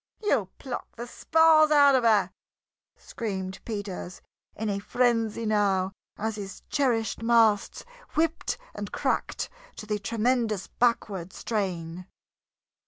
[0.23, 2.31] "You'll pluck the spars out of her!"
[2.97, 4.19] screamed Peters,
[4.55, 7.85] in a frenzy now as his cherished masts
[8.15, 12.07] whipped and cracked to the tremendous backward strain.